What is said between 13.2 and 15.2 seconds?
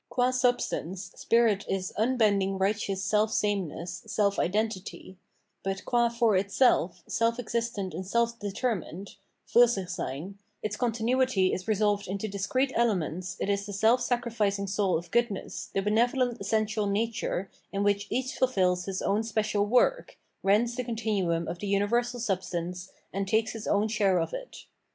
it is the self sacrificing soul of